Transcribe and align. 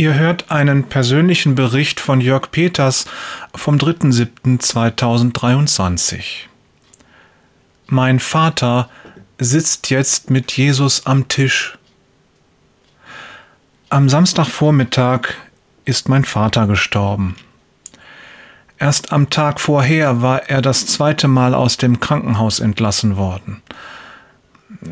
Ihr 0.00 0.14
hört 0.14 0.50
einen 0.50 0.84
persönlichen 0.84 1.54
Bericht 1.54 2.00
von 2.00 2.22
Jörg 2.22 2.50
Peters 2.50 3.04
vom 3.54 3.76
3.7.2023. 3.76 6.22
Mein 7.86 8.18
Vater 8.18 8.88
sitzt 9.38 9.90
jetzt 9.90 10.30
mit 10.30 10.52
Jesus 10.52 11.04
am 11.04 11.28
Tisch. 11.28 11.76
Am 13.90 14.08
Samstagvormittag 14.08 15.34
ist 15.84 16.08
mein 16.08 16.24
Vater 16.24 16.66
gestorben. 16.66 17.36
Erst 18.78 19.12
am 19.12 19.28
Tag 19.28 19.60
vorher 19.60 20.22
war 20.22 20.48
er 20.48 20.62
das 20.62 20.86
zweite 20.86 21.28
Mal 21.28 21.52
aus 21.52 21.76
dem 21.76 22.00
Krankenhaus 22.00 22.58
entlassen 22.58 23.18
worden. 23.18 23.60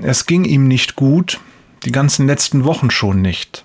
Es 0.03 0.27
ging 0.27 0.45
ihm 0.45 0.69
nicht 0.69 0.97
gut, 0.97 1.41
die 1.87 1.93
ganzen 1.93 2.27
letzten 2.27 2.67
Wochen 2.67 2.91
schon 2.91 3.23
nicht. 3.23 3.65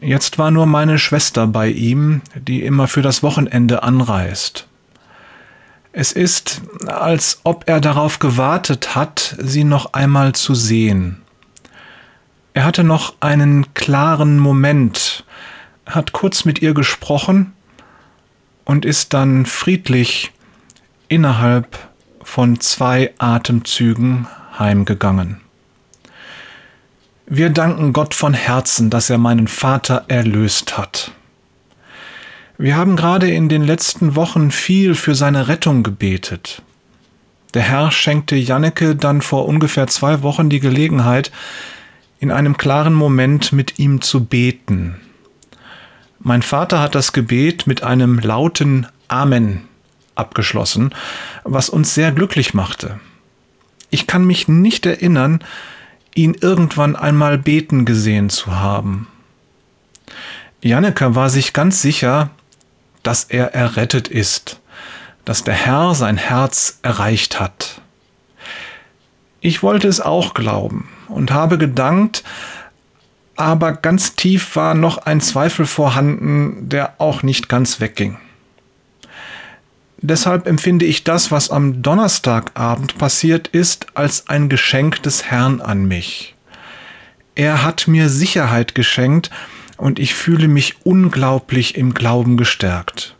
Jetzt 0.00 0.38
war 0.38 0.50
nur 0.50 0.66
meine 0.66 0.98
Schwester 0.98 1.46
bei 1.46 1.68
ihm, 1.68 2.20
die 2.34 2.62
immer 2.62 2.86
für 2.86 3.02
das 3.02 3.22
Wochenende 3.22 3.82
anreist. 3.82 4.66
Es 5.92 6.12
ist, 6.12 6.60
als 6.86 7.40
ob 7.44 7.64
er 7.66 7.80
darauf 7.80 8.18
gewartet 8.18 8.94
hat, 8.94 9.36
sie 9.38 9.64
noch 9.64 9.94
einmal 9.94 10.34
zu 10.34 10.54
sehen. 10.54 11.22
Er 12.52 12.64
hatte 12.64 12.84
noch 12.84 13.14
einen 13.20 13.72
klaren 13.72 14.38
Moment, 14.38 15.24
hat 15.86 16.12
kurz 16.12 16.44
mit 16.44 16.60
ihr 16.60 16.74
gesprochen 16.74 17.54
und 18.66 18.84
ist 18.84 19.14
dann 19.14 19.46
friedlich 19.46 20.32
innerhalb 21.08 21.78
von 22.22 22.60
zwei 22.60 23.14
Atemzügen 23.18 24.26
heimgegangen. 24.58 25.40
Wir 27.28 27.50
danken 27.50 27.92
Gott 27.92 28.14
von 28.14 28.34
Herzen, 28.34 28.88
dass 28.88 29.10
er 29.10 29.18
meinen 29.18 29.48
Vater 29.48 30.04
erlöst 30.06 30.78
hat. 30.78 31.10
Wir 32.56 32.76
haben 32.76 32.94
gerade 32.94 33.28
in 33.28 33.48
den 33.48 33.64
letzten 33.64 34.14
Wochen 34.14 34.52
viel 34.52 34.94
für 34.94 35.16
seine 35.16 35.48
Rettung 35.48 35.82
gebetet. 35.82 36.62
Der 37.52 37.62
Herr 37.62 37.90
schenkte 37.90 38.36
Janneke 38.36 38.94
dann 38.94 39.22
vor 39.22 39.46
ungefähr 39.46 39.88
zwei 39.88 40.22
Wochen 40.22 40.48
die 40.48 40.60
Gelegenheit, 40.60 41.32
in 42.20 42.30
einem 42.30 42.56
klaren 42.56 42.94
Moment 42.94 43.52
mit 43.52 43.80
ihm 43.80 44.02
zu 44.02 44.24
beten. 44.24 44.94
Mein 46.20 46.42
Vater 46.42 46.78
hat 46.78 46.94
das 46.94 47.12
Gebet 47.12 47.66
mit 47.66 47.82
einem 47.82 48.20
lauten 48.20 48.86
Amen 49.08 49.62
abgeschlossen, 50.14 50.94
was 51.42 51.70
uns 51.70 51.92
sehr 51.92 52.12
glücklich 52.12 52.54
machte. 52.54 53.00
Ich 53.90 54.06
kann 54.06 54.24
mich 54.24 54.46
nicht 54.46 54.86
erinnern, 54.86 55.40
ihn 56.16 56.34
irgendwann 56.40 56.96
einmal 56.96 57.38
beten 57.38 57.84
gesehen 57.84 58.30
zu 58.30 58.56
haben. 58.56 59.06
Janneke 60.62 61.14
war 61.14 61.30
sich 61.30 61.52
ganz 61.52 61.82
sicher, 61.82 62.30
dass 63.02 63.24
er 63.24 63.54
errettet 63.54 64.08
ist, 64.08 64.60
dass 65.24 65.44
der 65.44 65.54
Herr 65.54 65.94
sein 65.94 66.16
Herz 66.16 66.80
erreicht 66.82 67.38
hat. 67.38 67.80
Ich 69.40 69.62
wollte 69.62 69.86
es 69.86 70.00
auch 70.00 70.34
glauben 70.34 70.88
und 71.08 71.30
habe 71.30 71.58
gedankt, 71.58 72.24
aber 73.36 73.72
ganz 73.74 74.16
tief 74.16 74.56
war 74.56 74.74
noch 74.74 74.98
ein 74.98 75.20
Zweifel 75.20 75.66
vorhanden, 75.66 76.68
der 76.68 76.94
auch 76.98 77.22
nicht 77.22 77.48
ganz 77.48 77.80
wegging. 77.80 78.18
Deshalb 80.02 80.46
empfinde 80.46 80.84
ich 80.84 81.04
das, 81.04 81.30
was 81.30 81.50
am 81.50 81.82
Donnerstagabend 81.82 82.98
passiert 82.98 83.48
ist, 83.48 83.86
als 83.94 84.28
ein 84.28 84.48
Geschenk 84.48 85.02
des 85.02 85.24
Herrn 85.24 85.60
an 85.60 85.86
mich. 85.86 86.34
Er 87.34 87.64
hat 87.64 87.88
mir 87.88 88.08
Sicherheit 88.08 88.74
geschenkt 88.74 89.30
und 89.76 89.98
ich 89.98 90.14
fühle 90.14 90.48
mich 90.48 90.76
unglaublich 90.84 91.76
im 91.76 91.94
Glauben 91.94 92.36
gestärkt, 92.36 93.16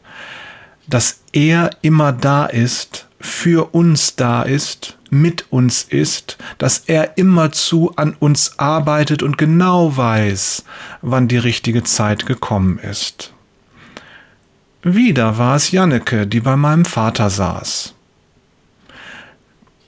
dass 0.86 1.20
er 1.32 1.70
immer 1.82 2.12
da 2.12 2.46
ist, 2.46 3.08
für 3.20 3.74
uns 3.74 4.16
da 4.16 4.42
ist, 4.42 4.96
mit 5.10 5.46
uns 5.50 5.82
ist, 5.82 6.36
dass 6.58 6.78
er 6.86 7.16
immerzu 7.16 7.92
an 7.96 8.14
uns 8.18 8.58
arbeitet 8.58 9.22
und 9.22 9.38
genau 9.38 9.96
weiß, 9.96 10.64
wann 11.02 11.28
die 11.28 11.38
richtige 11.38 11.82
Zeit 11.82 12.26
gekommen 12.26 12.78
ist. 12.78 13.32
Wieder 14.88 15.36
war 15.36 15.56
es 15.56 15.72
Janneke, 15.72 16.28
die 16.28 16.38
bei 16.38 16.54
meinem 16.54 16.84
Vater 16.84 17.28
saß. 17.28 17.92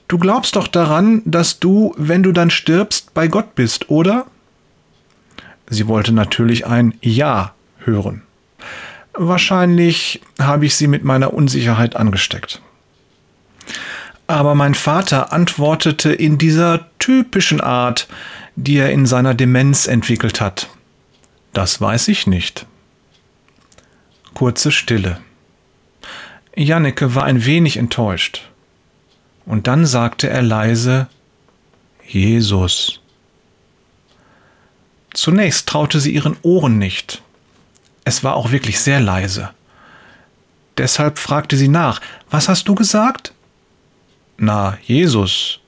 Du 0.09 0.17
glaubst 0.17 0.57
doch 0.57 0.67
daran, 0.67 1.21
dass 1.23 1.61
du, 1.61 1.93
wenn 1.95 2.21
du 2.21 2.33
dann 2.33 2.49
stirbst, 2.49 3.13
bei 3.13 3.29
Gott 3.29 3.55
bist, 3.55 3.89
oder? 3.89 4.25
Sie 5.69 5.87
wollte 5.87 6.11
natürlich 6.11 6.67
ein 6.67 6.95
Ja 6.99 7.53
hören. 7.77 8.23
Wahrscheinlich 9.13 10.19
habe 10.37 10.65
ich 10.65 10.75
sie 10.75 10.87
mit 10.87 11.05
meiner 11.05 11.33
Unsicherheit 11.33 11.95
angesteckt. 11.95 12.61
Aber 14.27 14.53
mein 14.53 14.75
Vater 14.75 15.31
antwortete 15.31 16.11
in 16.11 16.37
dieser 16.37 16.87
typischen 16.99 17.61
Art, 17.61 18.09
die 18.57 18.75
er 18.75 18.91
in 18.91 19.05
seiner 19.05 19.33
Demenz 19.33 19.87
entwickelt 19.87 20.41
hat. 20.41 20.67
Das 21.53 21.79
weiß 21.79 22.09
ich 22.09 22.27
nicht. 22.27 22.65
Kurze 24.33 24.71
Stille. 24.71 25.19
Janneke 26.55 27.15
war 27.15 27.23
ein 27.23 27.45
wenig 27.45 27.77
enttäuscht. 27.77 28.49
Und 29.45 29.67
dann 29.67 29.85
sagte 29.85 30.29
er 30.29 30.41
leise 30.41 31.07
Jesus. 32.07 33.01
Zunächst 35.13 35.67
traute 35.67 35.99
sie 35.99 36.13
ihren 36.13 36.37
Ohren 36.43 36.77
nicht. 36.77 37.21
Es 38.05 38.23
war 38.23 38.35
auch 38.35 38.51
wirklich 38.51 38.79
sehr 38.79 38.99
leise. 38.99 39.49
Deshalb 40.77 41.17
fragte 41.17 41.57
sie 41.57 41.67
nach, 41.67 41.99
was 42.29 42.47
hast 42.47 42.67
du 42.67 42.75
gesagt? 42.75 43.33
Na, 44.37 44.77
Jesus, 44.83 45.59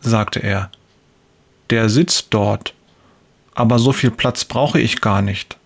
sagte 0.00 0.40
er. 0.40 0.70
Der 1.70 1.88
sitzt 1.88 2.28
dort, 2.30 2.74
aber 3.54 3.78
so 3.78 3.92
viel 3.92 4.10
Platz 4.10 4.44
brauche 4.44 4.80
ich 4.80 5.00
gar 5.00 5.22
nicht 5.22 5.58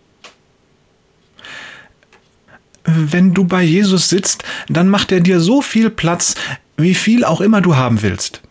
wenn 2.97 3.35
du 3.35 3.45
bei 3.45 3.63
Jesus 3.63 4.09
sitzt, 4.09 4.45
dann 4.69 4.89
macht 4.89 5.13
er 5.13 5.21
dir 5.21 5.41
so 5.41 5.63
viel 5.63 5.91
Platz, 5.91 6.35
wie 6.77 6.95
viel 6.95 7.25
auch 7.25 7.41
immer 7.41 7.61
du 7.61 7.77
haben 7.77 8.03
willst. 8.03 8.43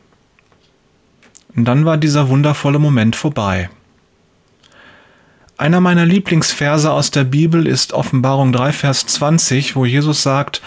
Und 1.56 1.66
dann 1.66 1.86
war 1.86 1.98
dieser 1.98 2.30
wundervolle 2.30 2.80
Moment 2.80 3.16
vorbei. 3.16 3.70
Einer 5.58 5.82
meiner 5.82 6.06
Lieblingsverse 6.06 6.92
aus 6.92 7.12
der 7.12 7.24
Bibel 7.24 7.68
ist 7.68 7.94
Offenbarung 7.94 8.52
3, 8.52 8.72
Vers 8.72 9.06
20, 9.06 9.76
wo 9.76 9.86
Jesus 9.86 10.24
sagt, 10.24 10.62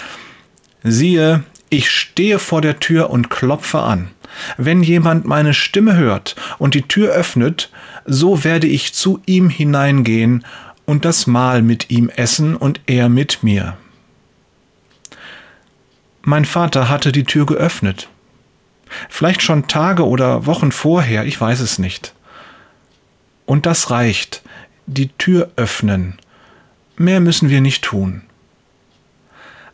siehe, 0.84 1.42
ich 1.68 1.90
stehe 1.90 2.38
vor 2.38 2.60
der 2.60 2.78
Tür 2.78 3.10
und 3.10 3.30
klopfe 3.30 3.80
an. 3.80 4.10
Wenn 4.56 4.82
jemand 4.82 5.24
meine 5.24 5.54
Stimme 5.54 5.96
hört 5.96 6.36
und 6.58 6.74
die 6.74 6.82
Tür 6.82 7.12
öffnet, 7.12 7.70
so 8.04 8.44
werde 8.44 8.66
ich 8.66 8.94
zu 8.94 9.20
ihm 9.26 9.48
hineingehen 9.48 10.44
und 10.86 11.04
das 11.04 11.26
Mahl 11.26 11.62
mit 11.62 11.90
ihm 11.90 12.08
essen 12.08 12.56
und 12.56 12.80
er 12.86 13.08
mit 13.08 13.42
mir. 13.42 13.76
Mein 16.22 16.44
Vater 16.44 16.88
hatte 16.88 17.12
die 17.12 17.24
Tür 17.24 17.46
geöffnet. 17.46 18.08
Vielleicht 19.08 19.42
schon 19.42 19.66
Tage 19.66 20.06
oder 20.06 20.46
Wochen 20.46 20.72
vorher, 20.72 21.24
ich 21.24 21.40
weiß 21.40 21.60
es 21.60 21.78
nicht. 21.78 22.14
Und 23.46 23.66
das 23.66 23.90
reicht, 23.90 24.42
die 24.86 25.08
Tür 25.08 25.50
öffnen. 25.56 26.18
Mehr 26.96 27.20
müssen 27.20 27.50
wir 27.50 27.60
nicht 27.60 27.82
tun. 27.84 28.22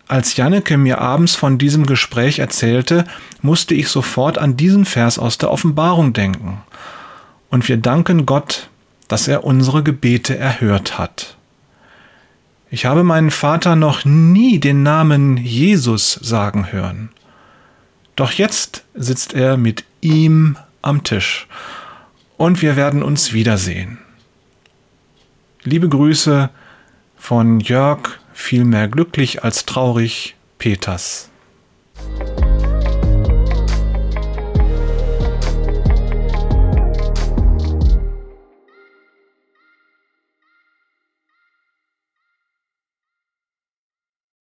Als 0.08 0.36
Janneke 0.36 0.76
mir 0.76 0.98
abends 0.98 1.36
von 1.36 1.56
diesem 1.56 1.86
Gespräch 1.86 2.40
erzählte, 2.40 3.04
musste 3.42 3.74
ich 3.74 3.88
sofort 3.88 4.38
an 4.38 4.56
diesen 4.56 4.84
Vers 4.84 5.20
aus 5.20 5.38
der 5.38 5.52
Offenbarung 5.52 6.12
denken. 6.12 6.62
Und 7.48 7.68
wir 7.68 7.76
danken 7.76 8.26
Gott, 8.26 8.70
dass 9.10 9.26
er 9.26 9.42
unsere 9.42 9.82
Gebete 9.82 10.38
erhört 10.38 10.96
hat. 10.96 11.36
Ich 12.70 12.86
habe 12.86 13.02
meinen 13.02 13.32
Vater 13.32 13.74
noch 13.74 14.04
nie 14.04 14.60
den 14.60 14.84
Namen 14.84 15.36
Jesus 15.36 16.12
sagen 16.12 16.70
hören. 16.70 17.10
Doch 18.14 18.30
jetzt 18.30 18.84
sitzt 18.94 19.34
er 19.34 19.56
mit 19.56 19.84
ihm 20.00 20.56
am 20.80 21.02
Tisch 21.02 21.48
und 22.36 22.62
wir 22.62 22.76
werden 22.76 23.02
uns 23.02 23.32
wiedersehen. 23.32 23.98
Liebe 25.64 25.88
Grüße 25.88 26.48
von 27.16 27.58
Jörg, 27.58 28.20
vielmehr 28.32 28.86
glücklich 28.86 29.42
als 29.42 29.66
traurig, 29.66 30.36
Peters. 30.58 31.29